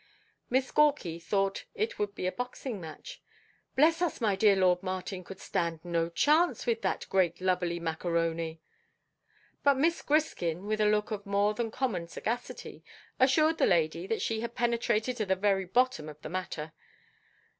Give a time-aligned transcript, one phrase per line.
[0.49, 3.21] Miss Gawky thought it would be a boxing match.
[3.75, 8.61] "Bless us, my dear lord Martin could stand no chance with that great lubberly macaroni."
[9.63, 12.83] But Miss Griskin, with a look of more than common sagacity,
[13.19, 16.73] assured the ladies that she had penetrated to the very bottom of the matter.